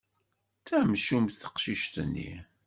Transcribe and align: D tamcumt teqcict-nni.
D 0.59 0.63
tamcumt 0.67 1.37
teqcict-nni. 1.41 2.31